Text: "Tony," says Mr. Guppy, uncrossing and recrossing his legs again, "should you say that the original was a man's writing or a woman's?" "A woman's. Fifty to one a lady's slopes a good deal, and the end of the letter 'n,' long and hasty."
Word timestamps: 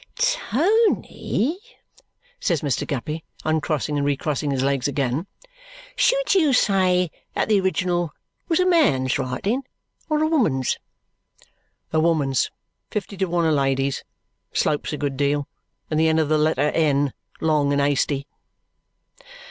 "Tony," 0.15 1.59
says 2.39 2.61
Mr. 2.61 2.87
Guppy, 2.87 3.23
uncrossing 3.45 3.97
and 3.99 4.03
recrossing 4.07 4.49
his 4.49 4.63
legs 4.63 4.87
again, 4.87 5.27
"should 5.95 6.33
you 6.33 6.53
say 6.53 7.11
that 7.35 7.47
the 7.49 7.59
original 7.59 8.11
was 8.47 8.59
a 8.59 8.65
man's 8.65 9.19
writing 9.19 9.61
or 10.09 10.23
a 10.23 10.27
woman's?" 10.27 10.79
"A 11.93 11.99
woman's. 11.99 12.49
Fifty 12.89 13.15
to 13.17 13.27
one 13.27 13.45
a 13.45 13.51
lady's 13.51 14.03
slopes 14.51 14.91
a 14.91 14.97
good 14.97 15.17
deal, 15.17 15.47
and 15.91 15.99
the 15.99 16.07
end 16.07 16.19
of 16.19 16.29
the 16.29 16.37
letter 16.39 16.71
'n,' 16.73 17.13
long 17.39 17.71
and 17.71 17.79
hasty." 17.79 18.25